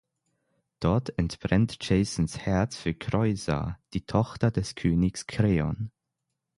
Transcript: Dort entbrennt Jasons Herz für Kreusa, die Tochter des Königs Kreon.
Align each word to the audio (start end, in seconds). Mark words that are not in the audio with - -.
Dort 0.79 1.15
entbrennt 1.19 1.77
Jasons 1.87 2.39
Herz 2.39 2.75
für 2.75 2.95
Kreusa, 2.95 3.77
die 3.93 4.01
Tochter 4.03 4.49
des 4.49 4.73
Königs 4.73 5.27
Kreon. 5.27 5.91